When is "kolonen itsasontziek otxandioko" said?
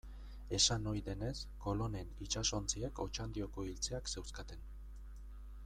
1.65-3.67